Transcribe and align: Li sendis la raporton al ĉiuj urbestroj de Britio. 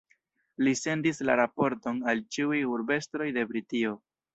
Li 0.67 0.73
sendis 0.79 1.21
la 1.31 1.37
raporton 1.41 2.03
al 2.15 2.25
ĉiuj 2.33 2.67
urbestroj 2.75 3.33
de 3.41 3.51
Britio. 3.55 3.99